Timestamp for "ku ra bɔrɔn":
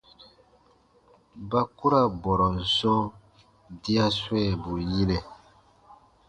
1.75-2.55